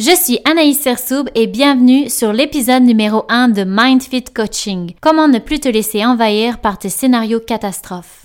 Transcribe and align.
Je 0.00 0.16
suis 0.16 0.38
Anaïs 0.46 0.80
Sersoub 0.80 1.28
et 1.34 1.46
bienvenue 1.46 2.08
sur 2.08 2.32
l'épisode 2.32 2.84
numéro 2.84 3.26
1 3.28 3.50
de 3.50 3.64
MindFit 3.64 4.24
Coaching. 4.34 4.94
Comment 5.02 5.28
ne 5.28 5.38
plus 5.38 5.60
te 5.60 5.68
laisser 5.68 6.06
envahir 6.06 6.62
par 6.62 6.78
tes 6.78 6.88
scénarios 6.88 7.40
catastrophes? 7.40 8.19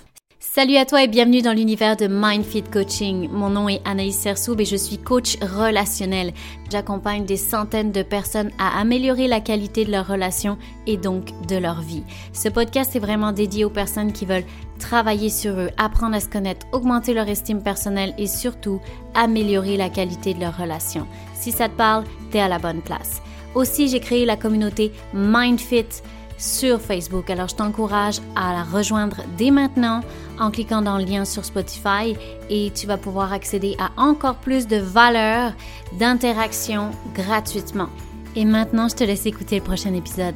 Salut 0.53 0.77
à 0.77 0.85
toi 0.85 1.03
et 1.03 1.07
bienvenue 1.07 1.41
dans 1.41 1.51
l'univers 1.51 1.97
de 1.97 2.07
MindFit 2.07 2.63
Coaching. 2.63 3.29
Mon 3.29 3.49
nom 3.49 3.67
est 3.67 3.81
Anaïs 3.83 4.15
Sersoub 4.15 4.61
et 4.61 4.65
je 4.65 4.77
suis 4.77 4.99
coach 4.99 5.37
relationnel. 5.41 6.33
J'accompagne 6.71 7.25
des 7.25 7.35
centaines 7.35 7.91
de 7.91 8.03
personnes 8.03 8.51
à 8.57 8.79
améliorer 8.79 9.27
la 9.27 9.41
qualité 9.41 9.83
de 9.83 9.91
leurs 9.91 10.07
relations 10.07 10.57
et 10.87 10.95
donc 10.95 11.25
de 11.47 11.57
leur 11.57 11.81
vie. 11.81 12.03
Ce 12.31 12.47
podcast 12.47 12.95
est 12.95 12.99
vraiment 12.99 13.33
dédié 13.33 13.65
aux 13.65 13.69
personnes 13.69 14.13
qui 14.13 14.25
veulent 14.25 14.45
travailler 14.79 15.29
sur 15.29 15.59
eux, 15.59 15.71
apprendre 15.77 16.15
à 16.15 16.21
se 16.21 16.29
connaître, 16.29 16.67
augmenter 16.71 17.13
leur 17.13 17.27
estime 17.27 17.61
personnelle 17.61 18.13
et 18.17 18.27
surtout 18.27 18.79
améliorer 19.13 19.75
la 19.75 19.89
qualité 19.89 20.35
de 20.35 20.39
leurs 20.39 20.57
relations. 20.57 21.07
Si 21.33 21.51
ça 21.51 21.67
te 21.67 21.75
parle, 21.75 22.05
t'es 22.31 22.39
à 22.39 22.47
la 22.47 22.59
bonne 22.59 22.81
place. 22.81 23.21
Aussi, 23.55 23.89
j'ai 23.89 23.99
créé 23.99 24.25
la 24.25 24.37
communauté 24.37 24.91
MindFit 25.13 26.01
sur 26.37 26.81
Facebook. 26.81 27.29
Alors, 27.29 27.47
je 27.47 27.55
t'encourage 27.55 28.19
à 28.35 28.53
la 28.53 28.63
rejoindre 28.63 29.17
dès 29.37 29.51
maintenant 29.51 30.01
en 30.39 30.51
cliquant 30.51 30.81
dans 30.81 30.97
le 30.97 31.05
lien 31.05 31.25
sur 31.25 31.45
Spotify 31.45 32.15
et 32.49 32.71
tu 32.75 32.87
vas 32.87 32.97
pouvoir 32.97 33.33
accéder 33.33 33.75
à 33.79 33.89
encore 34.01 34.35
plus 34.35 34.67
de 34.67 34.77
valeurs 34.77 35.53
d'interaction 35.99 36.91
gratuitement. 37.13 37.89
Et 38.35 38.45
maintenant, 38.45 38.89
je 38.89 38.95
te 38.95 39.03
laisse 39.03 39.25
écouter 39.25 39.59
le 39.59 39.63
prochain 39.63 39.93
épisode. 39.93 40.35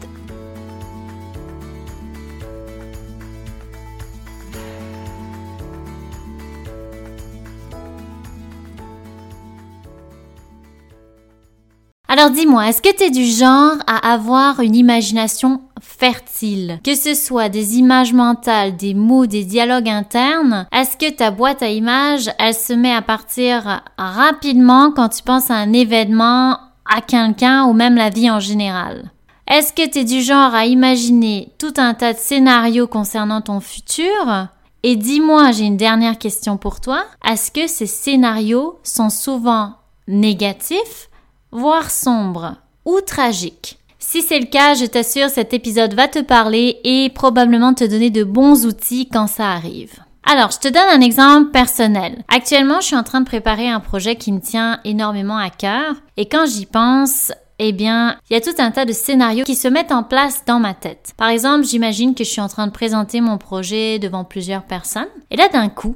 Alors 12.11 12.31
dis-moi, 12.31 12.67
est-ce 12.67 12.81
que 12.81 12.93
tu 12.93 13.03
es 13.03 13.11
du 13.11 13.23
genre 13.23 13.77
à 13.85 14.11
avoir 14.11 14.61
une 14.61 14.75
imagination 14.75 15.61
fertile 15.99 16.79
Que 16.83 16.95
ce 16.95 17.13
soit 17.13 17.49
des 17.49 17.77
images 17.77 18.13
mentales, 18.13 18.75
des 18.75 18.93
mots, 18.93 19.25
des 19.25 19.43
dialogues 19.43 19.89
internes, 19.89 20.67
est-ce 20.71 20.97
que 20.97 21.11
ta 21.11 21.31
boîte 21.31 21.61
à 21.61 21.69
images, 21.69 22.31
elle 22.39 22.53
se 22.53 22.73
met 22.73 22.93
à 22.93 23.01
partir 23.01 23.81
rapidement 23.97 24.91
quand 24.91 25.09
tu 25.09 25.23
penses 25.23 25.51
à 25.51 25.55
un 25.55 25.73
événement, 25.73 26.57
à 26.85 27.01
quelqu'un 27.05 27.65
ou 27.65 27.73
même 27.73 27.95
la 27.95 28.09
vie 28.09 28.31
en 28.31 28.39
général? 28.39 29.11
Est-ce 29.47 29.73
que 29.73 29.89
tu 29.89 29.99
es 29.99 30.03
du 30.03 30.21
genre 30.21 30.53
à 30.53 30.65
imaginer 30.65 31.51
tout 31.57 31.73
un 31.77 31.93
tas 31.93 32.13
de 32.13 32.19
scénarios 32.19 32.87
concernant 32.87 33.41
ton 33.41 33.59
futur? 33.59 34.47
Et 34.83 34.95
dis-moi, 34.95 35.51
j'ai 35.51 35.65
une 35.65 35.75
dernière 35.75 36.17
question 36.17 36.57
pour 36.57 36.79
toi. 36.79 37.03
Est-ce 37.29 37.51
que 37.51 37.67
ces 37.67 37.87
scénarios 37.87 38.79
sont 38.83 39.09
souvent 39.09 39.73
négatifs 40.07 41.09
voire 41.51 41.89
sombre 41.89 42.55
ou 42.85 42.99
tragique. 43.01 43.79
Si 43.99 44.21
c'est 44.21 44.39
le 44.39 44.45
cas, 44.45 44.75
je 44.75 44.85
t'assure, 44.85 45.29
cet 45.29 45.53
épisode 45.53 45.93
va 45.93 46.07
te 46.07 46.19
parler 46.19 46.79
et 46.85 47.09
probablement 47.09 47.73
te 47.73 47.83
donner 47.83 48.09
de 48.09 48.23
bons 48.23 48.65
outils 48.65 49.09
quand 49.09 49.27
ça 49.27 49.51
arrive. 49.51 49.93
Alors, 50.23 50.51
je 50.51 50.59
te 50.59 50.67
donne 50.69 50.89
un 50.89 51.01
exemple 51.01 51.51
personnel. 51.51 52.23
Actuellement, 52.29 52.79
je 52.79 52.87
suis 52.87 52.95
en 52.95 53.03
train 53.03 53.19
de 53.19 53.25
préparer 53.25 53.67
un 53.67 53.81
projet 53.81 54.15
qui 54.15 54.31
me 54.31 54.39
tient 54.39 54.79
énormément 54.85 55.37
à 55.37 55.49
cœur 55.49 55.95
et 56.15 56.27
quand 56.27 56.45
j'y 56.45 56.65
pense, 56.65 57.33
eh 57.59 57.73
bien, 57.73 58.17
il 58.29 58.33
y 58.33 58.37
a 58.37 58.41
tout 58.41 58.55
un 58.59 58.71
tas 58.71 58.85
de 58.85 58.93
scénarios 58.93 59.43
qui 59.43 59.55
se 59.55 59.67
mettent 59.67 59.91
en 59.91 60.03
place 60.03 60.45
dans 60.45 60.59
ma 60.59 60.73
tête. 60.73 61.13
Par 61.17 61.29
exemple, 61.29 61.65
j'imagine 61.65 62.15
que 62.15 62.23
je 62.23 62.29
suis 62.29 62.41
en 62.41 62.47
train 62.47 62.67
de 62.67 62.71
présenter 62.71 63.19
mon 63.19 63.37
projet 63.37 63.99
devant 63.99 64.23
plusieurs 64.23 64.63
personnes 64.63 65.09
et 65.29 65.35
là, 65.35 65.49
d'un 65.49 65.67
coup, 65.67 65.95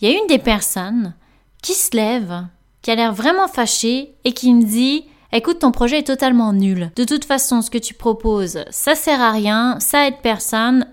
il 0.00 0.08
y 0.08 0.12
a 0.12 0.18
une 0.18 0.26
des 0.26 0.38
personnes 0.38 1.14
qui 1.62 1.72
se 1.72 1.96
lève 1.96 2.44
qui 2.82 2.90
a 2.90 2.94
l'air 2.94 3.12
vraiment 3.12 3.48
fâché 3.48 4.14
et 4.24 4.32
qui 4.32 4.52
me 4.54 4.64
dit 4.64 5.04
Écoute, 5.32 5.60
ton 5.60 5.70
projet 5.70 6.00
est 6.00 6.06
totalement 6.06 6.52
nul. 6.52 6.90
De 6.96 7.04
toute 7.04 7.24
façon, 7.24 7.62
ce 7.62 7.70
que 7.70 7.78
tu 7.78 7.94
proposes, 7.94 8.64
ça 8.70 8.96
sert 8.96 9.20
à 9.20 9.30
rien, 9.30 9.78
ça 9.78 10.08
aide 10.08 10.20
personne, 10.22 10.86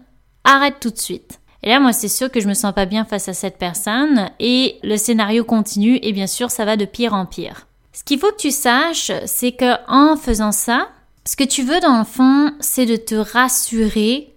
arrête 0.43 0.75
tout 0.79 0.91
de 0.91 0.97
suite. 0.97 1.39
Et 1.63 1.69
là, 1.69 1.79
moi, 1.79 1.91
c'est 1.91 2.07
sûr 2.07 2.29
que 2.29 2.39
je 2.39 2.47
me 2.47 2.53
sens 2.53 2.73
pas 2.73 2.85
bien 2.85 3.03
face 3.03 3.27
à 3.27 3.33
cette 3.33 3.57
personne 3.57 4.29
et 4.39 4.77
le 4.83 4.95
scénario 4.97 5.43
continue 5.43 5.97
et 6.03 6.13
bien 6.13 6.27
sûr, 6.27 6.51
ça 6.51 6.65
va 6.65 6.77
de 6.77 6.85
pire 6.85 7.15
en 7.15 7.25
pire. 7.25 7.65
Ce 7.93 8.03
qu'il 8.03 8.19
faut 8.19 8.31
que 8.31 8.37
tu 8.37 8.51
saches, 8.51 9.11
c'est 9.25 9.53
que 9.53 9.73
en 9.87 10.15
faisant 10.15 10.51
ça, 10.51 10.89
ce 11.25 11.35
que 11.35 11.43
tu 11.43 11.63
veux 11.63 11.79
dans 11.79 11.97
le 11.97 12.05
fond, 12.05 12.51
c'est 12.59 12.85
de 12.85 12.95
te 12.95 13.15
rassurer 13.15 14.35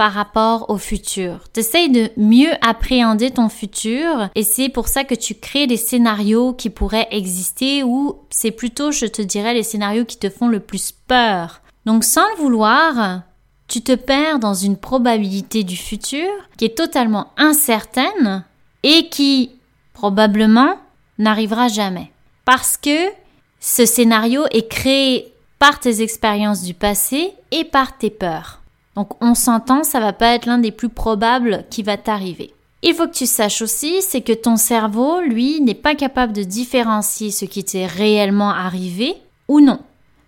par 0.00 0.14
rapport 0.14 0.70
au 0.70 0.78
futur. 0.78 1.50
T'essayes 1.52 1.90
de 1.90 2.08
mieux 2.16 2.52
appréhender 2.62 3.32
ton 3.32 3.50
futur 3.50 4.30
et 4.34 4.44
c'est 4.44 4.70
pour 4.70 4.88
ça 4.88 5.04
que 5.04 5.14
tu 5.14 5.34
crées 5.34 5.66
des 5.66 5.76
scénarios 5.76 6.54
qui 6.54 6.70
pourraient 6.70 7.08
exister 7.10 7.82
ou 7.82 8.16
c'est 8.30 8.50
plutôt, 8.50 8.92
je 8.92 9.04
te 9.04 9.20
dirais, 9.20 9.52
les 9.52 9.62
scénarios 9.62 10.06
qui 10.06 10.16
te 10.16 10.30
font 10.30 10.48
le 10.48 10.60
plus 10.60 10.92
peur. 11.06 11.60
Donc 11.84 12.04
sans 12.04 12.26
le 12.30 12.42
vouloir, 12.42 13.24
tu 13.68 13.82
te 13.82 13.94
perds 13.94 14.38
dans 14.38 14.54
une 14.54 14.78
probabilité 14.78 15.64
du 15.64 15.76
futur 15.76 16.30
qui 16.56 16.64
est 16.64 16.78
totalement 16.78 17.26
incertaine 17.36 18.42
et 18.82 19.10
qui 19.10 19.50
probablement 19.92 20.78
n'arrivera 21.18 21.68
jamais. 21.68 22.10
Parce 22.46 22.78
que 22.78 23.10
ce 23.60 23.84
scénario 23.84 24.46
est 24.50 24.66
créé 24.66 25.34
par 25.58 25.78
tes 25.78 26.00
expériences 26.00 26.62
du 26.62 26.72
passé 26.72 27.34
et 27.50 27.64
par 27.64 27.98
tes 27.98 28.08
peurs. 28.08 28.59
Donc 29.00 29.14
on 29.22 29.34
s'entend, 29.34 29.82
ça 29.82 29.98
va 29.98 30.12
pas 30.12 30.34
être 30.34 30.44
l'un 30.44 30.58
des 30.58 30.72
plus 30.72 30.90
probables 30.90 31.64
qui 31.70 31.82
va 31.82 31.96
t'arriver. 31.96 32.52
Il 32.82 32.92
faut 32.92 33.06
que 33.06 33.14
tu 33.14 33.24
saches 33.24 33.62
aussi, 33.62 34.02
c'est 34.02 34.20
que 34.20 34.34
ton 34.34 34.56
cerveau, 34.56 35.22
lui, 35.22 35.62
n'est 35.62 35.72
pas 35.72 35.94
capable 35.94 36.34
de 36.34 36.42
différencier 36.42 37.30
ce 37.30 37.46
qui 37.46 37.64
t'est 37.64 37.86
réellement 37.86 38.50
arrivé 38.50 39.14
ou 39.48 39.60
non. 39.60 39.80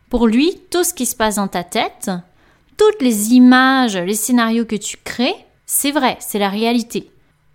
Pour 0.08 0.26
lui, 0.26 0.58
tout 0.70 0.84
ce 0.84 0.94
qui 0.94 1.04
se 1.04 1.14
passe 1.14 1.34
dans 1.34 1.48
ta 1.48 1.64
tête, 1.64 2.10
toutes 2.78 3.02
les 3.02 3.34
images, 3.34 3.98
les 3.98 4.14
scénarios 4.14 4.64
que 4.64 4.76
tu 4.76 4.96
crées, 4.96 5.36
c'est 5.66 5.90
vrai, 5.90 6.16
c'est 6.20 6.38
la 6.38 6.48
réalité. 6.48 7.10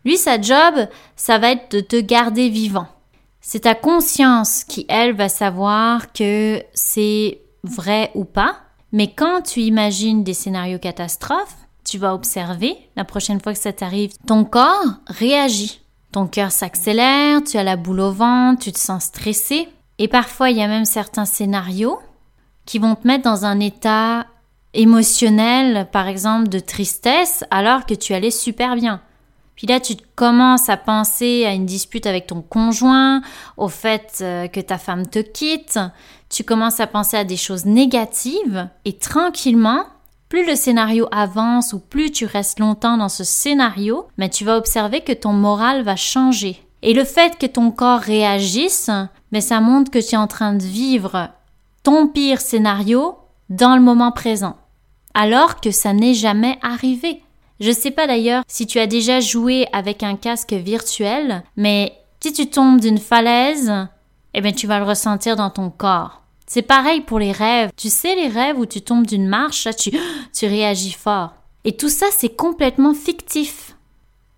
Lui, 0.05 0.17
sa 0.17 0.39
job, 0.39 0.87
ça 1.15 1.39
va 1.39 1.53
être 1.53 1.71
de 1.71 1.79
te 1.79 1.99
garder 1.99 2.49
vivant. 2.49 2.89
C'est 3.41 3.61
ta 3.61 3.73
conscience 3.73 4.63
qui, 4.63 4.85
elle, 4.87 5.15
va 5.15 5.29
savoir 5.29 6.13
que 6.13 6.61
c'est 6.75 7.41
vrai 7.63 8.11
ou 8.13 8.23
pas, 8.23 8.66
mais 8.91 9.13
quand 9.13 9.41
tu 9.41 9.61
imagines 9.61 10.23
des 10.23 10.33
scénarios 10.33 10.79
catastrophes, 10.79 11.57
tu 11.83 11.97
vas 11.97 12.13
observer, 12.13 12.77
la 12.95 13.05
prochaine 13.05 13.39
fois 13.39 13.53
que 13.53 13.59
ça 13.59 13.73
t'arrive, 13.73 14.11
ton 14.25 14.43
corps 14.43 14.95
réagit. 15.07 15.81
Ton 16.11 16.27
cœur 16.27 16.51
s'accélère, 16.51 17.43
tu 17.43 17.57
as 17.57 17.63
la 17.63 17.75
boule 17.75 17.99
au 17.99 18.11
ventre, 18.11 18.63
tu 18.63 18.71
te 18.71 18.79
sens 18.79 19.05
stressé. 19.05 19.69
Et 19.97 20.07
parfois, 20.07 20.49
il 20.49 20.57
y 20.57 20.61
a 20.61 20.67
même 20.67 20.85
certains 20.85 21.25
scénarios 21.25 21.99
qui 22.65 22.79
vont 22.79 22.95
te 22.95 23.07
mettre 23.07 23.23
dans 23.23 23.45
un 23.45 23.59
état 23.59 24.25
émotionnel, 24.73 25.87
par 25.91 26.07
exemple, 26.07 26.49
de 26.49 26.59
tristesse, 26.59 27.43
alors 27.51 27.85
que 27.85 27.93
tu 27.93 28.13
allais 28.13 28.31
super 28.31 28.75
bien. 28.75 29.01
Puis 29.57 29.67
là, 29.67 29.79
tu 29.79 29.95
commences 30.15 30.69
à 30.69 30.77
penser 30.77 31.43
à 31.45 31.53
une 31.53 31.65
dispute 31.65 32.05
avec 32.05 32.27
ton 32.27 32.41
conjoint, 32.41 33.21
au 33.57 33.67
fait 33.67 34.19
euh, 34.21 34.47
que 34.47 34.59
ta 34.59 34.77
femme 34.77 35.07
te 35.07 35.19
quitte, 35.19 35.79
tu 36.29 36.43
commences 36.43 36.79
à 36.79 36.87
penser 36.87 37.17
à 37.17 37.23
des 37.23 37.37
choses 37.37 37.65
négatives 37.65 38.69
et 38.85 38.93
tranquillement, 38.93 39.83
plus 40.29 40.45
le 40.45 40.55
scénario 40.55 41.07
avance 41.11 41.73
ou 41.73 41.79
plus 41.79 42.11
tu 42.11 42.25
restes 42.25 42.59
longtemps 42.59 42.97
dans 42.97 43.09
ce 43.09 43.23
scénario, 43.23 44.07
mais 44.17 44.29
tu 44.29 44.45
vas 44.45 44.57
observer 44.57 45.01
que 45.01 45.13
ton 45.13 45.33
moral 45.33 45.81
va 45.81 45.95
changer. 45.95 46.61
Et 46.83 46.93
le 46.93 47.03
fait 47.03 47.37
que 47.39 47.47
ton 47.47 47.71
corps 47.71 48.01
réagisse, 48.01 48.91
mais 49.31 49.41
ça 49.41 49.59
montre 49.59 49.89
que 49.89 49.99
tu 49.99 50.13
es 50.13 50.17
en 50.17 50.27
train 50.27 50.53
de 50.53 50.63
vivre 50.63 51.29
ton 51.81 52.07
pire 52.07 52.41
scénario 52.41 53.15
dans 53.49 53.75
le 53.75 53.81
moment 53.81 54.11
présent, 54.11 54.57
alors 55.13 55.61
que 55.61 55.71
ça 55.71 55.93
n'est 55.93 56.13
jamais 56.13 56.59
arrivé. 56.61 57.23
Je 57.59 57.71
sais 57.71 57.91
pas 57.91 58.07
d'ailleurs 58.07 58.43
si 58.47 58.67
tu 58.67 58.79
as 58.79 58.87
déjà 58.87 59.19
joué 59.19 59.67
avec 59.73 60.03
un 60.03 60.15
casque 60.15 60.53
virtuel, 60.53 61.43
mais 61.55 61.93
si 62.21 62.33
tu 62.33 62.49
tombes 62.49 62.79
d'une 62.79 62.99
falaise, 62.99 63.71
eh 64.33 64.41
bien 64.41 64.51
tu 64.51 64.67
vas 64.67 64.79
le 64.79 64.85
ressentir 64.85 65.35
dans 65.35 65.49
ton 65.49 65.69
corps. 65.69 66.21
C'est 66.45 66.61
pareil 66.61 67.01
pour 67.01 67.19
les 67.19 67.31
rêves. 67.31 67.71
Tu 67.75 67.89
sais 67.89 68.15
les 68.15 68.29
rêves 68.29 68.57
où 68.57 68.65
tu 68.65 68.81
tombes 68.81 69.05
d'une 69.05 69.27
marche, 69.27 69.65
là 69.65 69.73
tu, 69.73 69.91
tu 70.33 70.45
réagis 70.45 70.93
fort. 70.93 71.33
Et 71.63 71.75
tout 71.75 71.89
ça 71.89 72.07
c'est 72.11 72.35
complètement 72.35 72.93
fictif. 72.93 73.75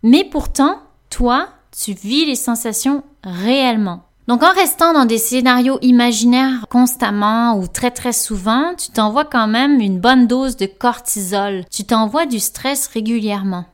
Mais 0.01 0.23
pourtant, 0.23 0.79
toi, 1.09 1.49
tu 1.77 1.93
vis 1.93 2.25
les 2.25 2.35
sensations 2.35 3.03
réellement. 3.23 4.03
Donc 4.29 4.43
en 4.43 4.53
restant 4.53 4.93
dans 4.93 5.05
des 5.05 5.17
scénarios 5.17 5.79
imaginaires 5.81 6.67
constamment 6.69 7.57
ou 7.57 7.65
très 7.65 7.89
très 7.89 8.13
souvent, 8.13 8.75
tu 8.75 8.91
t'envoies 8.91 9.25
quand 9.25 9.47
même 9.47 9.81
une 9.81 9.99
bonne 9.99 10.27
dose 10.27 10.55
de 10.55 10.67
cortisol. 10.67 11.65
Tu 11.71 11.83
t'envoies 11.83 12.27
du 12.27 12.39
stress 12.39 12.85
régulièrement 12.85 13.65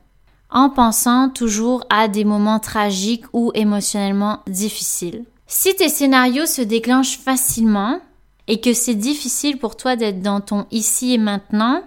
en 0.48 0.70
pensant 0.70 1.28
toujours 1.28 1.84
à 1.90 2.08
des 2.08 2.24
moments 2.24 2.58
tragiques 2.58 3.26
ou 3.34 3.50
émotionnellement 3.52 4.38
difficiles. 4.46 5.26
Si 5.46 5.76
tes 5.76 5.90
scénarios 5.90 6.46
se 6.46 6.62
déclenchent 6.62 7.18
facilement 7.18 8.00
et 8.48 8.58
que 8.62 8.72
c'est 8.72 8.94
difficile 8.94 9.58
pour 9.58 9.76
toi 9.76 9.94
d'être 9.94 10.22
dans 10.22 10.40
ton 10.40 10.64
ici 10.70 11.12
et 11.12 11.18
maintenant, 11.18 11.82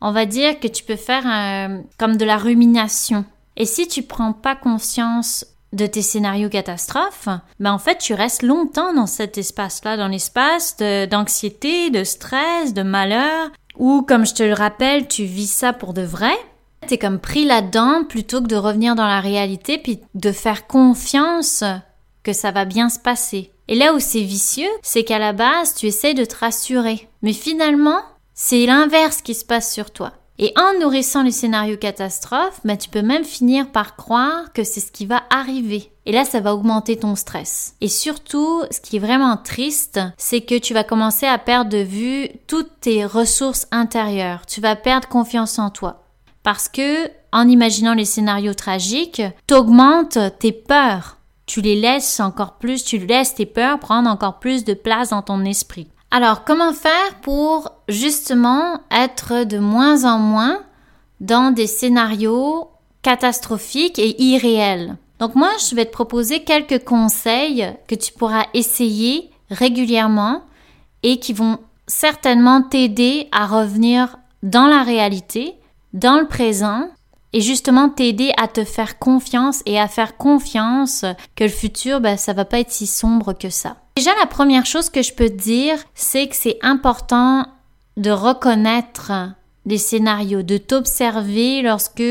on 0.00 0.12
va 0.12 0.26
dire 0.26 0.60
que 0.60 0.68
tu 0.68 0.84
peux 0.84 0.94
faire 0.94 1.24
comme 1.98 2.16
de 2.16 2.24
la 2.24 2.36
rumination. 2.36 3.24
Et 3.56 3.66
si 3.66 3.88
tu 3.88 4.04
prends 4.04 4.32
pas 4.32 4.54
conscience 4.54 5.44
de 5.72 5.86
tes 5.86 6.02
scénarios 6.02 6.48
catastrophes, 6.48 7.28
ben 7.60 7.72
en 7.72 7.78
fait 7.78 7.98
tu 7.98 8.14
restes 8.14 8.42
longtemps 8.42 8.92
dans 8.94 9.06
cet 9.06 9.38
espace-là, 9.38 9.96
dans 9.96 10.08
l'espace 10.08 10.76
d'anxiété, 10.76 11.90
de, 11.90 12.04
stress, 12.04 12.74
de 12.74 12.82
malheur, 12.82 13.50
ou 13.78 14.02
comme 14.02 14.26
je 14.26 14.34
te 14.34 14.42
le 14.42 14.54
rappelle, 14.54 15.08
tu 15.08 15.24
vis 15.24 15.50
ça 15.50 15.72
pour 15.72 15.94
de 15.94 16.02
vrai. 16.02 16.36
T'es 16.86 16.98
comme 16.98 17.20
pris 17.20 17.44
là-dedans 17.44 18.04
plutôt 18.04 18.42
que 18.42 18.48
de 18.48 18.56
revenir 18.56 18.94
dans 18.94 19.06
la 19.06 19.20
réalité 19.20 19.78
puis 19.78 20.00
de 20.14 20.32
faire 20.32 20.66
confiance 20.66 21.64
que 22.22 22.32
ça 22.32 22.50
va 22.50 22.64
bien 22.64 22.88
se 22.88 22.98
passer. 22.98 23.52
Et 23.68 23.74
là 23.74 23.94
où 23.94 24.00
c'est 24.00 24.22
vicieux, 24.22 24.70
c'est 24.82 25.04
qu'à 25.04 25.18
la 25.18 25.32
base, 25.32 25.74
tu 25.74 25.86
essaies 25.86 26.14
de 26.14 26.24
te 26.24 26.36
rassurer. 26.36 27.08
Mais 27.22 27.32
finalement, 27.32 28.00
c'est 28.34 28.66
l'inverse 28.66 29.22
qui 29.22 29.34
se 29.34 29.44
passe 29.44 29.72
sur 29.72 29.90
toi. 29.90 30.12
Et 30.38 30.52
en 30.56 30.80
nourrissant 30.80 31.22
les 31.22 31.30
scénarios 31.30 31.76
catastrophes, 31.76 32.60
bah, 32.64 32.76
tu 32.76 32.88
peux 32.88 33.02
même 33.02 33.24
finir 33.24 33.70
par 33.70 33.96
croire 33.96 34.52
que 34.52 34.64
c'est 34.64 34.80
ce 34.80 34.90
qui 34.90 35.06
va 35.06 35.22
arriver. 35.30 35.92
Et 36.06 36.12
là, 36.12 36.24
ça 36.24 36.40
va 36.40 36.54
augmenter 36.54 36.96
ton 36.96 37.14
stress. 37.14 37.76
Et 37.80 37.88
surtout, 37.88 38.62
ce 38.70 38.80
qui 38.80 38.96
est 38.96 39.00
vraiment 39.00 39.36
triste, 39.36 40.00
c'est 40.16 40.40
que 40.40 40.58
tu 40.58 40.74
vas 40.74 40.84
commencer 40.84 41.26
à 41.26 41.38
perdre 41.38 41.70
de 41.70 41.78
vue 41.78 42.28
toutes 42.46 42.80
tes 42.80 43.04
ressources 43.04 43.68
intérieures. 43.70 44.46
Tu 44.46 44.60
vas 44.60 44.74
perdre 44.74 45.08
confiance 45.08 45.58
en 45.58 45.70
toi. 45.70 46.02
Parce 46.42 46.68
que, 46.68 47.08
en 47.30 47.46
imaginant 47.46 47.94
les 47.94 48.04
scénarios 48.04 48.54
tragiques, 48.54 49.22
t'augmentes 49.46 50.18
tes 50.40 50.52
peurs. 50.52 51.18
Tu 51.46 51.60
les 51.60 51.76
laisses 51.76 52.20
encore 52.20 52.54
plus, 52.54 52.84
tu 52.84 52.98
laisses 52.98 53.34
tes 53.34 53.46
peurs 53.46 53.78
prendre 53.78 54.08
encore 54.08 54.38
plus 54.38 54.64
de 54.64 54.74
place 54.74 55.10
dans 55.10 55.22
ton 55.22 55.44
esprit. 55.44 55.88
Alors, 56.14 56.44
comment 56.44 56.74
faire 56.74 57.20
pour 57.22 57.72
justement 57.88 58.80
être 58.90 59.44
de 59.44 59.56
moins 59.56 60.04
en 60.04 60.18
moins 60.18 60.60
dans 61.22 61.52
des 61.52 61.66
scénarios 61.66 62.68
catastrophiques 63.00 63.98
et 63.98 64.22
irréels? 64.22 64.98
Donc 65.20 65.36
moi, 65.36 65.48
je 65.66 65.74
vais 65.74 65.86
te 65.86 65.90
proposer 65.90 66.44
quelques 66.44 66.84
conseils 66.84 67.66
que 67.88 67.94
tu 67.94 68.12
pourras 68.12 68.44
essayer 68.52 69.30
régulièrement 69.48 70.42
et 71.02 71.18
qui 71.18 71.32
vont 71.32 71.56
certainement 71.86 72.60
t'aider 72.60 73.28
à 73.32 73.46
revenir 73.46 74.18
dans 74.42 74.66
la 74.66 74.82
réalité, 74.82 75.54
dans 75.94 76.20
le 76.20 76.28
présent 76.28 76.90
et 77.32 77.40
justement 77.40 77.88
t'aider 77.88 78.34
à 78.36 78.48
te 78.48 78.64
faire 78.64 78.98
confiance 78.98 79.62
et 79.64 79.80
à 79.80 79.88
faire 79.88 80.18
confiance 80.18 81.06
que 81.36 81.44
le 81.44 81.50
futur, 81.50 82.02
ben, 82.02 82.18
ça 82.18 82.34
va 82.34 82.44
pas 82.44 82.60
être 82.60 82.70
si 82.70 82.86
sombre 82.86 83.32
que 83.32 83.48
ça. 83.48 83.76
Déjà, 83.96 84.10
la 84.18 84.26
première 84.26 84.66
chose 84.66 84.88
que 84.88 85.02
je 85.02 85.12
peux 85.12 85.28
te 85.28 85.42
dire, 85.42 85.76
c'est 85.94 86.26
que 86.26 86.36
c'est 86.36 86.58
important 86.62 87.46
de 87.96 88.10
reconnaître 88.10 89.12
des 89.64 89.78
scénarios, 89.78 90.42
de 90.42 90.58
t'observer 90.58 91.62
lorsque 91.62 92.02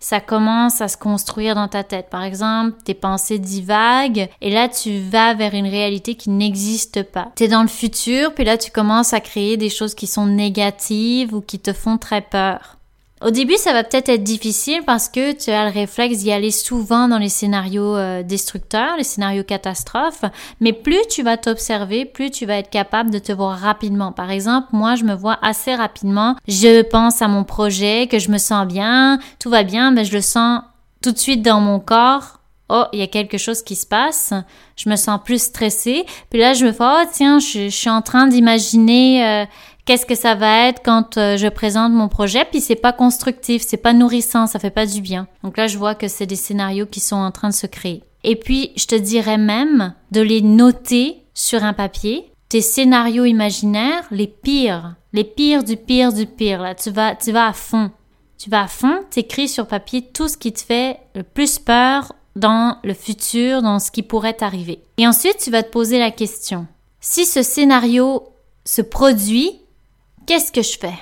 ça 0.00 0.20
commence 0.20 0.80
à 0.80 0.88
se 0.88 0.96
construire 0.96 1.54
dans 1.54 1.68
ta 1.68 1.84
tête. 1.84 2.08
Par 2.10 2.24
exemple, 2.24 2.76
tes 2.84 2.94
pensées 2.94 3.38
divaguent 3.38 4.28
et 4.40 4.50
là 4.50 4.68
tu 4.68 4.98
vas 4.98 5.34
vers 5.34 5.54
une 5.54 5.68
réalité 5.68 6.16
qui 6.16 6.30
n'existe 6.30 7.04
pas. 7.04 7.30
Tu 7.36 7.44
es 7.44 7.48
dans 7.48 7.62
le 7.62 7.68
futur, 7.68 8.34
puis 8.34 8.44
là 8.44 8.58
tu 8.58 8.70
commences 8.70 9.12
à 9.12 9.20
créer 9.20 9.56
des 9.56 9.70
choses 9.70 9.94
qui 9.94 10.06
sont 10.06 10.26
négatives 10.26 11.32
ou 11.34 11.40
qui 11.40 11.60
te 11.60 11.72
font 11.72 11.98
très 11.98 12.22
peur. 12.22 12.76
Au 13.24 13.30
début, 13.30 13.56
ça 13.56 13.72
va 13.72 13.82
peut-être 13.82 14.10
être 14.10 14.22
difficile 14.22 14.82
parce 14.84 15.08
que 15.08 15.32
tu 15.32 15.50
as 15.50 15.64
le 15.64 15.72
réflexe 15.72 16.18
d'y 16.18 16.30
aller 16.30 16.50
souvent 16.50 17.08
dans 17.08 17.16
les 17.16 17.30
scénarios 17.30 17.96
euh, 17.96 18.22
destructeurs, 18.22 18.98
les 18.98 19.04
scénarios 19.04 19.42
catastrophes, 19.42 20.26
mais 20.60 20.74
plus 20.74 21.00
tu 21.08 21.22
vas 21.22 21.38
t'observer, 21.38 22.04
plus 22.04 22.30
tu 22.30 22.44
vas 22.44 22.58
être 22.58 22.68
capable 22.68 23.10
de 23.10 23.18
te 23.18 23.32
voir 23.32 23.58
rapidement. 23.58 24.12
Par 24.12 24.30
exemple, 24.30 24.68
moi, 24.72 24.96
je 24.96 25.04
me 25.04 25.14
vois 25.14 25.38
assez 25.40 25.74
rapidement, 25.74 26.36
je 26.46 26.82
pense 26.82 27.22
à 27.22 27.28
mon 27.28 27.44
projet, 27.44 28.06
que 28.06 28.18
je 28.18 28.30
me 28.30 28.36
sens 28.36 28.66
bien, 28.66 29.18
tout 29.38 29.48
va 29.48 29.62
bien, 29.62 29.92
mais 29.92 30.04
je 30.04 30.12
le 30.12 30.20
sens 30.20 30.60
tout 31.00 31.12
de 31.12 31.18
suite 31.18 31.40
dans 31.40 31.60
mon 31.60 31.80
corps. 31.80 32.40
Oh, 32.68 32.84
il 32.92 32.98
y 32.98 33.02
a 33.02 33.06
quelque 33.06 33.38
chose 33.38 33.62
qui 33.62 33.76
se 33.76 33.86
passe. 33.86 34.32
Je 34.76 34.90
me 34.90 34.96
sens 34.96 35.20
plus 35.24 35.40
stressée. 35.40 36.04
Puis 36.30 36.40
là, 36.40 36.52
je 36.52 36.66
me 36.66 36.72
fais, 36.72 36.84
oh, 36.84 37.04
tiens, 37.12 37.38
je, 37.38 37.68
suis 37.68 37.88
en 37.88 38.02
train 38.02 38.26
d'imaginer 38.26 39.24
euh, 39.24 39.44
qu'est-ce 39.86 40.04
que 40.04 40.14
ça 40.14 40.34
va 40.34 40.68
être 40.68 40.82
quand 40.84 41.16
euh, 41.16 41.36
je 41.38 41.46
présente 41.48 41.92
mon 41.92 42.08
projet, 42.08 42.44
puis 42.44 42.60
c'est 42.60 42.74
pas 42.74 42.92
constructif, 42.92 43.62
c'est 43.66 43.76
pas 43.78 43.94
nourrissant, 43.94 44.46
ça 44.46 44.58
fait 44.58 44.70
pas 44.70 44.84
du 44.84 45.00
bien. 45.00 45.26
Donc 45.42 45.56
là, 45.56 45.66
je 45.68 45.78
vois 45.78 45.94
que 45.94 46.08
c'est 46.08 46.26
des 46.26 46.36
scénarios 46.36 46.86
qui 46.86 47.00
sont 47.00 47.16
en 47.16 47.30
train 47.30 47.48
de 47.48 47.54
se 47.54 47.66
créer. 47.66 48.02
Et 48.24 48.36
puis, 48.36 48.72
je 48.76 48.86
te 48.86 48.96
dirais 48.96 49.38
même 49.38 49.94
de 50.10 50.20
les 50.20 50.42
noter 50.42 51.22
sur 51.32 51.64
un 51.64 51.72
papier, 51.72 52.30
tes 52.48 52.60
scénarios 52.60 53.24
imaginaires, 53.24 54.04
les 54.10 54.26
pires, 54.26 54.96
les 55.12 55.24
pires 55.24 55.64
du 55.64 55.76
pire 55.76 56.12
du 56.12 56.26
pire. 56.26 56.60
Là, 56.60 56.74
tu 56.74 56.90
vas, 56.90 57.14
tu 57.14 57.32
vas 57.32 57.46
à 57.46 57.52
fond. 57.52 57.90
Tu 58.38 58.50
vas 58.50 58.62
à 58.62 58.68
fond, 58.68 59.02
t'écris 59.10 59.48
sur 59.48 59.66
papier 59.66 60.02
tout 60.02 60.28
ce 60.28 60.36
qui 60.36 60.52
te 60.52 60.60
fait 60.60 60.98
le 61.14 61.22
plus 61.22 61.58
peur 61.58 62.12
dans 62.34 62.76
le 62.84 62.92
futur, 62.92 63.62
dans 63.62 63.78
ce 63.78 63.90
qui 63.90 64.02
pourrait 64.02 64.34
t'arriver. 64.34 64.80
Et 64.98 65.06
ensuite, 65.06 65.38
tu 65.38 65.50
vas 65.50 65.62
te 65.62 65.70
poser 65.70 65.98
la 65.98 66.10
question. 66.10 66.66
Si 67.00 67.24
ce 67.24 67.42
scénario 67.42 68.24
se 68.64 68.82
produit, 68.82 69.60
qu'est-ce 70.26 70.52
que 70.52 70.62
je 70.62 70.78
fais? 70.78 70.98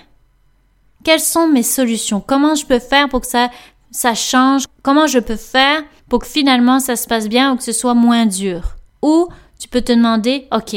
Quelles 1.03 1.21
sont 1.21 1.49
mes 1.49 1.63
solutions? 1.63 2.21
Comment 2.21 2.55
je 2.55 2.65
peux 2.65 2.79
faire 2.79 3.09
pour 3.09 3.21
que 3.21 3.27
ça, 3.27 3.51
ça 3.91 4.15
change? 4.15 4.65
Comment 4.83 5.07
je 5.07 5.19
peux 5.19 5.37
faire 5.37 5.83
pour 6.09 6.21
que 6.21 6.27
finalement 6.27 6.81
ça 6.81 6.97
se 6.97 7.07
passe 7.07 7.29
bien 7.29 7.53
ou 7.53 7.57
que 7.57 7.63
ce 7.63 7.73
soit 7.73 7.95
moins 7.95 8.27
dur? 8.27 8.77
Ou 9.03 9.29
tu 9.59 9.69
peux 9.69 9.83
te 9.83 9.93
demander, 9.93 10.47
OK, 10.53 10.77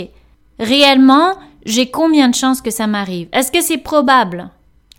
réellement, 0.60 1.36
j'ai 1.66 1.90
combien 1.90 2.30
de 2.30 2.36
chances 2.36 2.62
que 2.62 2.72
ça 2.72 2.88
m'arrive? 2.88 3.28
Est-ce 3.32 3.52
que 3.52 3.62
c'est 3.62 3.78
probable? 3.78 4.50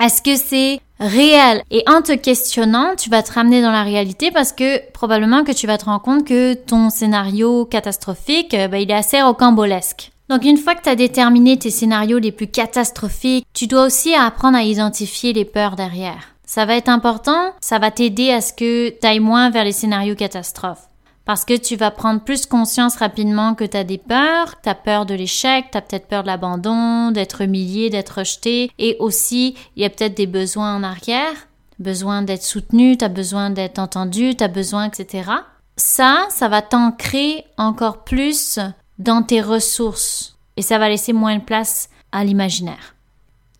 Est-ce 0.00 0.22
que 0.22 0.36
c'est 0.36 0.80
réel? 1.00 1.62
Et 1.70 1.82
en 1.88 2.02
te 2.02 2.12
questionnant, 2.12 2.94
tu 2.96 3.10
vas 3.10 3.22
te 3.22 3.32
ramener 3.32 3.62
dans 3.62 3.72
la 3.72 3.82
réalité 3.82 4.30
parce 4.30 4.52
que 4.52 4.90
probablement 4.92 5.44
que 5.44 5.52
tu 5.52 5.66
vas 5.66 5.76
te 5.76 5.86
rendre 5.86 6.02
compte 6.02 6.26
que 6.26 6.54
ton 6.54 6.88
scénario 6.88 7.64
catastrophique, 7.64 8.52
ben, 8.52 8.76
il 8.76 8.90
est 8.90 8.94
assez 8.94 9.20
rocambolesque. 9.20 10.12
Donc 10.28 10.44
une 10.44 10.58
fois 10.58 10.74
que 10.74 10.82
tu 10.82 10.90
as 10.90 10.94
déterminé 10.94 11.58
tes 11.58 11.70
scénarios 11.70 12.18
les 12.18 12.32
plus 12.32 12.48
catastrophiques, 12.48 13.46
tu 13.54 13.66
dois 13.66 13.86
aussi 13.86 14.14
apprendre 14.14 14.58
à 14.58 14.62
identifier 14.62 15.32
les 15.32 15.46
peurs 15.46 15.74
derrière. 15.74 16.34
Ça 16.44 16.66
va 16.66 16.76
être 16.76 16.88
important, 16.88 17.52
ça 17.60 17.78
va 17.78 17.90
t'aider 17.90 18.30
à 18.30 18.40
ce 18.40 18.52
que 18.52 18.90
tu 18.90 19.06
ailles 19.06 19.20
moins 19.20 19.50
vers 19.50 19.64
les 19.64 19.72
scénarios 19.72 20.14
catastrophes. 20.14 20.88
Parce 21.24 21.44
que 21.44 21.56
tu 21.56 21.76
vas 21.76 21.90
prendre 21.90 22.22
plus 22.22 22.46
conscience 22.46 22.96
rapidement 22.96 23.54
que 23.54 23.64
tu 23.64 23.76
as 23.76 23.84
des 23.84 23.98
peurs, 23.98 24.60
tu 24.62 24.68
as 24.68 24.74
peur 24.74 25.04
de 25.04 25.14
l'échec, 25.14 25.66
tu 25.70 25.76
as 25.76 25.82
peut-être 25.82 26.08
peur 26.08 26.22
de 26.22 26.28
l'abandon, 26.28 27.10
d'être 27.10 27.42
humilié, 27.42 27.90
d'être 27.90 28.20
rejeté, 28.20 28.70
et 28.78 28.96
aussi 28.98 29.54
il 29.76 29.82
y 29.82 29.84
a 29.84 29.90
peut-être 29.90 30.16
des 30.16 30.26
besoins 30.26 30.74
en 30.74 30.82
arrière, 30.82 31.34
besoin 31.78 32.22
d'être 32.22 32.42
soutenu, 32.42 32.96
tu 32.96 33.04
as 33.04 33.10
besoin 33.10 33.50
d'être 33.50 33.78
entendu, 33.78 34.34
tu 34.34 34.44
as 34.44 34.48
besoin, 34.48 34.84
etc. 34.84 35.30
Ça, 35.76 36.26
ça 36.30 36.48
va 36.48 36.62
t'ancrer 36.62 37.44
encore 37.58 38.04
plus 38.04 38.58
dans 38.98 39.22
tes 39.22 39.40
ressources 39.40 40.36
et 40.56 40.62
ça 40.62 40.78
va 40.78 40.88
laisser 40.88 41.12
moins 41.12 41.36
de 41.36 41.44
place 41.44 41.88
à 42.12 42.24
l'imaginaire. 42.24 42.94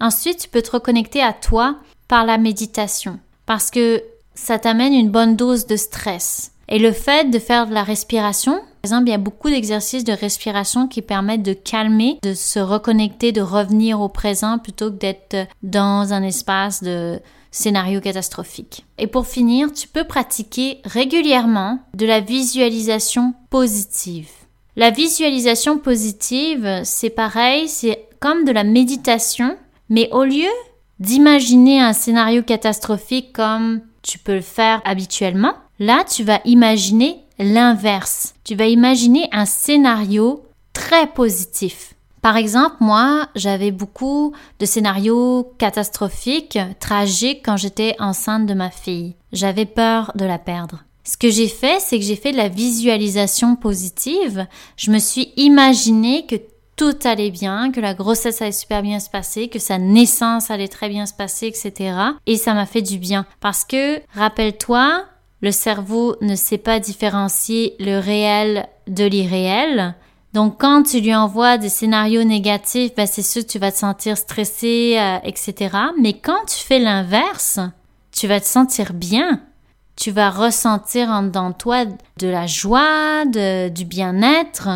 Ensuite, 0.01 0.39
tu 0.39 0.49
peux 0.49 0.63
te 0.63 0.73
reconnecter 0.73 1.23
à 1.23 1.33
toi 1.33 1.77
par 2.09 2.25
la 2.25 2.39
méditation 2.39 3.19
parce 3.47 3.71
que 3.71 4.03
ça 4.35 4.59
t'amène 4.59 4.95
une 4.95 5.11
bonne 5.11 5.37
dose 5.37 5.67
de 5.67 5.77
stress. 5.77 6.53
Et 6.69 6.79
le 6.79 6.93
fait 6.93 7.31
de 7.31 7.39
faire 7.39 7.67
de 7.67 7.75
la 7.75 7.83
respiration, 7.83 8.53
par 8.53 8.85
exemple, 8.85 9.09
il 9.09 9.13
y 9.13 9.15
a 9.15 9.19
beaucoup 9.19 9.49
d'exercices 9.49 10.05
de 10.05 10.13
respiration 10.13 10.87
qui 10.87 11.03
permettent 11.03 11.43
de 11.43 11.55
calmer, 11.55 12.19
de 12.23 12.35
se 12.35 12.59
reconnecter, 12.59 13.33
de 13.33 13.41
revenir 13.41 14.01
au 14.01 14.09
présent 14.09 14.59
plutôt 14.59 14.91
que 14.91 14.97
d'être 14.99 15.49
dans 15.63 16.13
un 16.13 16.23
espace 16.23 16.83
de 16.83 17.21
scénario 17.51 18.01
catastrophique. 18.01 18.85
Et 18.99 19.07
pour 19.07 19.27
finir, 19.27 19.73
tu 19.73 19.89
peux 19.89 20.05
pratiquer 20.05 20.81
régulièrement 20.85 21.81
de 21.95 22.07
la 22.07 22.21
visualisation 22.21 23.35
positive. 23.51 24.29
La 24.79 24.93
visualisation 24.93 25.77
positive, 25.79 26.83
c'est 26.85 27.11
pareil, 27.11 27.69
c'est 27.69 28.09
comme 28.21 28.45
de 28.45 28.53
la 28.53 28.63
méditation, 28.63 29.57
mais 29.89 30.09
au 30.13 30.23
lieu 30.23 30.47
d'imaginer 31.01 31.81
un 31.81 31.93
scénario 31.93 32.45
catastrophique 32.45 33.33
comme 33.33 33.81
tu 34.03 34.21
peux 34.21 34.37
le 34.37 34.41
faire 34.41 34.81
habituellement, 34.85 35.55
là 35.81 36.05
tu 36.09 36.23
vas 36.23 36.41
imaginer 36.45 37.17
l'inverse. 37.41 38.37
Tu 38.45 38.55
vas 38.55 38.69
imaginer 38.69 39.29
un 39.33 39.47
scénario 39.47 40.45
très 40.73 41.09
positif. 41.09 41.95
Par 42.23 42.37
exemple, 42.37 42.77
moi, 42.79 43.27
j'avais 43.35 43.73
beaucoup 43.73 44.33
de 44.61 44.65
scénarios 44.65 45.55
catastrophiques, 45.59 46.61
tragiques 46.79 47.45
quand 47.45 47.57
j'étais 47.57 47.97
enceinte 47.99 48.47
de 48.47 48.55
ma 48.55 48.71
fille. 48.71 49.17
J'avais 49.33 49.67
peur 49.67 50.13
de 50.15 50.25
la 50.25 50.39
perdre. 50.39 50.85
Ce 51.09 51.17
que 51.17 51.31
j'ai 51.31 51.49
fait, 51.49 51.81
c'est 51.81 51.99
que 51.99 52.05
j'ai 52.05 52.17
fait 52.17 52.33
de 52.33 52.37
la 52.37 52.51
visualisation 52.51 53.57
positive. 53.57 54.47
Je 54.77 54.91
me 54.91 54.99
suis 54.99 55.33
imaginé 55.39 56.27
que 56.27 56.37
tout 56.77 56.99
allait 57.05 57.31
bien, 57.31 57.73
que 57.73 57.81
la 57.81 57.95
grossesse 57.95 58.43
allait 58.43 58.53
super 58.53 58.83
bien 58.83 59.01
se 59.01 59.09
passer, 59.09 59.49
que 59.49 59.59
sa 59.59 59.79
naissance 59.79 60.51
allait 60.51 60.69
très 60.69 60.91
bien 60.91 61.07
se 61.07 61.15
passer, 61.15 61.47
etc. 61.47 61.95
Et 62.27 62.37
ça 62.37 62.53
m'a 62.53 62.67
fait 62.67 62.83
du 62.83 62.99
bien. 62.99 63.25
Parce 63.41 63.65
que, 63.65 64.03
rappelle-toi, 64.15 65.07
le 65.41 65.51
cerveau 65.51 66.15
ne 66.21 66.37
sait 66.37 66.59
pas 66.59 66.79
différencier 66.79 67.75
le 67.81 67.99
réel 67.99 68.69
de 68.87 69.07
l'irréel. 69.07 69.95
Donc, 70.35 70.61
quand 70.61 70.83
tu 70.83 71.01
lui 71.01 71.15
envoies 71.15 71.57
des 71.57 71.71
scénarios 71.71 72.25
négatifs, 72.25 72.95
ben, 72.95 73.07
c'est 73.07 73.23
sûr 73.23 73.47
que 73.47 73.51
tu 73.51 73.59
vas 73.59 73.73
te 73.73 73.79
sentir 73.79 74.19
stressé, 74.19 74.99
euh, 74.99 75.17
etc. 75.25 75.75
Mais 75.99 76.13
quand 76.13 76.45
tu 76.47 76.59
fais 76.59 76.79
l'inverse, 76.79 77.61
tu 78.13 78.27
vas 78.27 78.41
te 78.41 78.47
sentir 78.47 78.93
bien 78.93 79.41
tu 79.99 80.13
vas 80.13 80.31
ressentir 80.31 81.09
en 81.09 81.25
dedans 81.25 81.53
toi 81.53 81.85
de 81.85 82.29
la 82.29 82.47
joie, 82.47 83.25
de, 83.27 83.69
du 83.69 83.85
bien-être. 83.85 84.69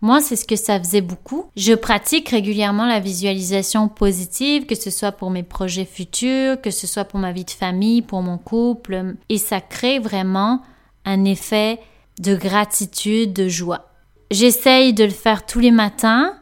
Moi, 0.00 0.20
c'est 0.20 0.36
ce 0.36 0.46
que 0.46 0.56
ça 0.56 0.78
faisait 0.78 1.00
beaucoup. 1.00 1.46
Je 1.56 1.74
pratique 1.74 2.28
régulièrement 2.28 2.86
la 2.86 3.00
visualisation 3.00 3.88
positive, 3.88 4.66
que 4.66 4.76
ce 4.76 4.90
soit 4.90 5.12
pour 5.12 5.30
mes 5.30 5.42
projets 5.42 5.84
futurs, 5.84 6.60
que 6.60 6.70
ce 6.70 6.86
soit 6.86 7.04
pour 7.04 7.18
ma 7.18 7.32
vie 7.32 7.44
de 7.44 7.50
famille, 7.50 8.00
pour 8.00 8.22
mon 8.22 8.38
couple, 8.38 9.16
et 9.28 9.38
ça 9.38 9.60
crée 9.60 9.98
vraiment 9.98 10.62
un 11.04 11.24
effet 11.24 11.80
de 12.20 12.36
gratitude, 12.36 13.32
de 13.32 13.48
joie. 13.48 13.90
J'essaye 14.30 14.94
de 14.94 15.04
le 15.04 15.10
faire 15.10 15.44
tous 15.44 15.58
les 15.58 15.72
matins, 15.72 16.34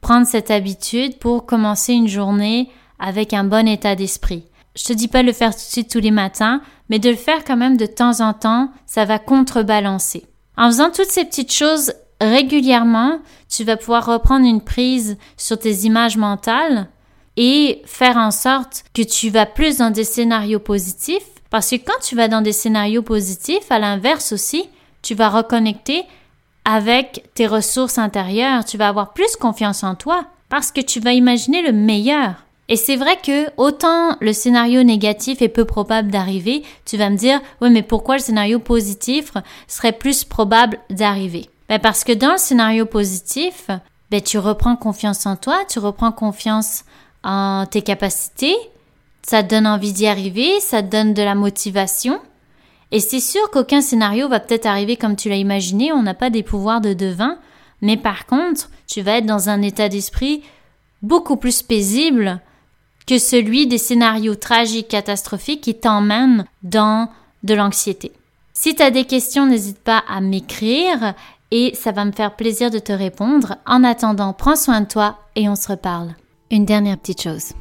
prendre 0.00 0.26
cette 0.26 0.50
habitude 0.50 1.18
pour 1.18 1.46
commencer 1.46 1.92
une 1.92 2.08
journée 2.08 2.68
avec 2.98 3.32
un 3.32 3.44
bon 3.44 3.68
état 3.68 3.94
d'esprit. 3.94 4.44
Je 4.76 4.84
te 4.84 4.92
dis 4.92 5.08
pas 5.08 5.22
de 5.22 5.26
le 5.26 5.32
faire 5.32 5.54
tout 5.54 5.62
de 5.62 5.72
suite 5.72 5.90
tous 5.90 6.00
les 6.00 6.10
matins, 6.10 6.60
mais 6.88 6.98
de 6.98 7.10
le 7.10 7.16
faire 7.16 7.44
quand 7.44 7.56
même 7.56 7.76
de 7.76 7.86
temps 7.86 8.20
en 8.20 8.34
temps, 8.34 8.70
ça 8.86 9.04
va 9.04 9.18
contrebalancer. 9.18 10.26
En 10.56 10.66
faisant 10.66 10.90
toutes 10.90 11.10
ces 11.10 11.24
petites 11.24 11.52
choses 11.52 11.92
régulièrement, 12.20 13.20
tu 13.48 13.64
vas 13.64 13.76
pouvoir 13.76 14.06
reprendre 14.06 14.46
une 14.46 14.62
prise 14.62 15.16
sur 15.36 15.58
tes 15.58 15.72
images 15.84 16.16
mentales 16.16 16.88
et 17.36 17.82
faire 17.84 18.16
en 18.16 18.30
sorte 18.30 18.84
que 18.94 19.02
tu 19.02 19.30
vas 19.30 19.46
plus 19.46 19.78
dans 19.78 19.90
des 19.90 20.04
scénarios 20.04 20.60
positifs. 20.60 21.26
Parce 21.50 21.70
que 21.70 21.76
quand 21.76 22.00
tu 22.02 22.16
vas 22.16 22.28
dans 22.28 22.40
des 22.40 22.52
scénarios 22.52 23.02
positifs, 23.02 23.70
à 23.70 23.78
l'inverse 23.78 24.32
aussi, 24.32 24.68
tu 25.02 25.14
vas 25.14 25.28
reconnecter 25.28 26.04
avec 26.64 27.30
tes 27.34 27.46
ressources 27.46 27.98
intérieures, 27.98 28.64
tu 28.64 28.76
vas 28.76 28.88
avoir 28.88 29.12
plus 29.12 29.36
confiance 29.36 29.84
en 29.84 29.94
toi 29.94 30.26
parce 30.48 30.72
que 30.72 30.80
tu 30.80 31.00
vas 31.00 31.12
imaginer 31.12 31.62
le 31.62 31.72
meilleur. 31.72 32.45
Et 32.68 32.76
c'est 32.76 32.96
vrai 32.96 33.16
que 33.22 33.48
autant 33.56 34.16
le 34.20 34.32
scénario 34.32 34.82
négatif 34.82 35.40
est 35.40 35.48
peu 35.48 35.64
probable 35.64 36.10
d'arriver, 36.10 36.64
tu 36.84 36.96
vas 36.96 37.10
me 37.10 37.16
dire, 37.16 37.40
oui, 37.60 37.70
mais 37.70 37.82
pourquoi 37.82 38.16
le 38.16 38.22
scénario 38.22 38.58
positif 38.58 39.32
serait 39.68 39.92
plus 39.92 40.24
probable 40.24 40.78
d'arriver? 40.90 41.48
Ben 41.68 41.78
parce 41.78 42.02
que 42.04 42.12
dans 42.12 42.32
le 42.32 42.38
scénario 42.38 42.86
positif, 42.86 43.70
ben 44.10 44.20
tu 44.20 44.38
reprends 44.38 44.76
confiance 44.76 45.26
en 45.26 45.36
toi, 45.36 45.58
tu 45.68 45.78
reprends 45.78 46.12
confiance 46.12 46.84
en 47.22 47.66
tes 47.66 47.82
capacités, 47.82 48.54
ça 49.22 49.42
te 49.42 49.50
donne 49.50 49.66
envie 49.66 49.92
d'y 49.92 50.06
arriver, 50.06 50.60
ça 50.60 50.82
te 50.82 50.88
donne 50.88 51.14
de 51.14 51.22
la 51.22 51.34
motivation, 51.34 52.20
et 52.92 53.00
c'est 53.00 53.20
sûr 53.20 53.50
qu'aucun 53.50 53.80
scénario 53.80 54.28
va 54.28 54.38
peut-être 54.38 54.66
arriver 54.66 54.96
comme 54.96 55.16
tu 55.16 55.28
l'as 55.28 55.36
imaginé, 55.36 55.92
on 55.92 56.02
n'a 56.02 56.14
pas 56.14 56.30
des 56.30 56.44
pouvoirs 56.44 56.80
de 56.80 56.94
devin, 56.94 57.38
mais 57.82 57.96
par 57.96 58.26
contre, 58.26 58.70
tu 58.86 59.02
vas 59.02 59.18
être 59.18 59.26
dans 59.26 59.48
un 59.48 59.62
état 59.62 59.88
d'esprit 59.88 60.42
beaucoup 61.02 61.36
plus 61.36 61.62
paisible 61.62 62.40
que 63.06 63.18
celui 63.18 63.66
des 63.66 63.78
scénarios 63.78 64.34
tragiques, 64.34 64.88
catastrophiques 64.88 65.60
qui 65.60 65.74
t'emmènent 65.74 66.44
dans 66.62 67.08
de 67.44 67.54
l'anxiété. 67.54 68.12
Si 68.52 68.74
tu 68.74 68.82
as 68.82 68.90
des 68.90 69.04
questions, 69.04 69.46
n'hésite 69.46 69.78
pas 69.78 70.02
à 70.08 70.20
m'écrire 70.20 71.14
et 71.50 71.72
ça 71.74 71.92
va 71.92 72.04
me 72.04 72.12
faire 72.12 72.34
plaisir 72.34 72.70
de 72.70 72.78
te 72.78 72.92
répondre. 72.92 73.56
En 73.66 73.84
attendant, 73.84 74.32
prends 74.32 74.56
soin 74.56 74.80
de 74.80 74.88
toi 74.88 75.18
et 75.36 75.48
on 75.48 75.54
se 75.54 75.68
reparle. 75.68 76.14
Une 76.50 76.64
dernière 76.64 76.98
petite 76.98 77.22
chose. 77.22 77.52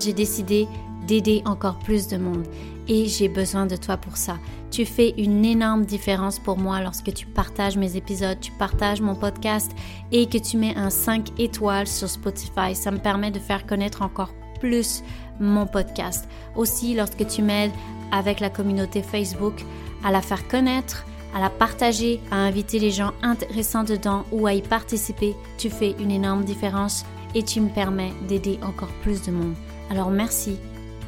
J'ai 0.00 0.12
décidé 0.12 0.66
d'aider 1.06 1.42
encore 1.44 1.78
plus 1.78 2.08
de 2.08 2.16
monde 2.16 2.46
et 2.88 3.06
j'ai 3.06 3.28
besoin 3.28 3.66
de 3.66 3.76
toi 3.76 3.96
pour 3.96 4.16
ça. 4.16 4.38
Tu 4.70 4.84
fais 4.84 5.14
une 5.18 5.44
énorme 5.44 5.84
différence 5.84 6.38
pour 6.38 6.58
moi 6.58 6.80
lorsque 6.80 7.12
tu 7.12 7.26
partages 7.26 7.76
mes 7.76 7.96
épisodes, 7.96 8.38
tu 8.40 8.52
partages 8.52 9.00
mon 9.00 9.14
podcast 9.14 9.70
et 10.10 10.26
que 10.26 10.38
tu 10.38 10.56
mets 10.56 10.76
un 10.76 10.90
5 10.90 11.38
étoiles 11.38 11.86
sur 11.86 12.08
Spotify. 12.08 12.74
Ça 12.74 12.90
me 12.90 12.98
permet 12.98 13.30
de 13.30 13.38
faire 13.38 13.66
connaître 13.66 14.02
encore 14.02 14.30
plus 14.60 15.02
mon 15.40 15.66
podcast. 15.66 16.28
Aussi, 16.54 16.94
lorsque 16.94 17.26
tu 17.26 17.42
m'aides 17.42 17.72
avec 18.12 18.40
la 18.40 18.50
communauté 18.50 19.02
Facebook 19.02 19.64
à 20.04 20.10
la 20.10 20.20
faire 20.20 20.46
connaître, 20.46 21.04
à 21.34 21.40
la 21.40 21.50
partager, 21.50 22.20
à 22.30 22.36
inviter 22.36 22.78
les 22.78 22.90
gens 22.90 23.12
intéressants 23.22 23.84
dedans 23.84 24.24
ou 24.32 24.46
à 24.46 24.54
y 24.54 24.62
participer, 24.62 25.34
tu 25.58 25.70
fais 25.70 25.94
une 25.98 26.10
énorme 26.10 26.44
différence 26.44 27.04
et 27.34 27.42
tu 27.42 27.60
me 27.60 27.68
permets 27.68 28.12
d'aider 28.28 28.58
encore 28.62 28.92
plus 29.02 29.22
de 29.22 29.32
monde. 29.32 29.54
Alors 29.90 30.10
merci 30.10 30.56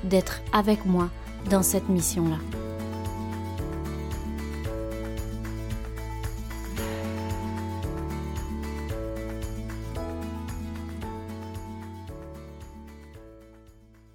d'être 0.04 0.40
avec 0.52 0.86
moi 0.86 1.08
dans 1.50 1.62
cette 1.62 1.88
mission-là. 1.88 2.61